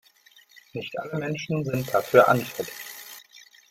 Nicht 0.73 0.97
alle 0.97 1.19
Menschen 1.19 1.63
sind 1.63 1.93
dafür 1.93 2.27
anfällig. 2.27 2.71